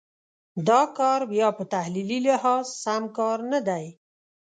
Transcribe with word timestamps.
دا 0.69 0.81
کار 0.97 1.19
بیا 1.31 1.47
په 1.57 1.63
تحلیلي 1.73 2.19
لحاظ 2.27 2.65
سم 2.83 3.03
کار 3.17 3.37
نه 3.51 3.59
دی. 3.67 3.85